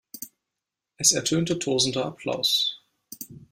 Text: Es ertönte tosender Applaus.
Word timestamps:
Es 0.97 1.11
ertönte 1.11 1.59
tosender 1.59 2.05
Applaus. 2.05 2.81